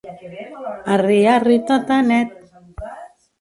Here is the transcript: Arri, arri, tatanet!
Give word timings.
Arri, 0.93 1.17
arri, 1.33 1.59
tatanet! 1.67 2.33